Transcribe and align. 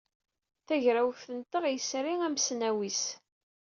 Tagrawt-nteɣ 0.67 1.63
yesri 1.69 2.13
amesnasiw. 2.25 2.79